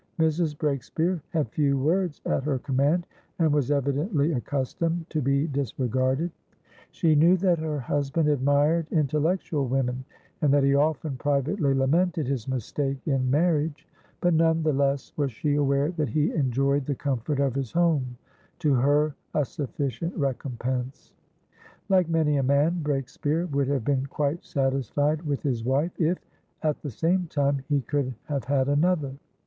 [0.17, 0.57] Mrs.
[0.57, 3.05] Breakspeare had few words at her command,
[3.37, 6.31] and was evidently accustomed to be disregarded;
[6.89, 10.03] she knew that her husband admired intellectual women,
[10.41, 13.87] and that he often privately lamented his mistake in marriage;
[14.21, 18.81] but none the less was she aware that he enjoyed the comfort of his hometo
[18.81, 21.13] her a sufficient recompense.
[21.89, 26.17] Like many a man, Breakspeare would have been quite satisfied with his wife, if,
[26.63, 29.13] at the same time, he could have had another.